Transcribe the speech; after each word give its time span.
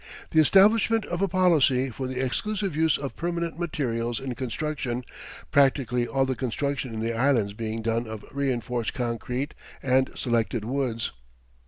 The 0.31 0.39
establishment 0.39 1.05
of 1.05 1.21
a 1.21 1.27
policy 1.27 1.91
for 1.91 2.07
the 2.07 2.25
exclusive 2.25 2.75
use 2.75 2.97
of 2.97 3.15
permanent 3.15 3.59
materials 3.59 4.19
in 4.19 4.33
construction, 4.33 5.03
practically 5.51 6.07
all 6.07 6.25
the 6.25 6.35
construction 6.35 6.91
in 6.91 7.01
the 7.01 7.13
Islands 7.13 7.53
being 7.53 7.83
done 7.83 8.07
of 8.07 8.25
reinforced 8.31 8.95
concrete 8.95 9.53
and 9.83 10.09
selected 10.17 10.65
woods. 10.65 11.11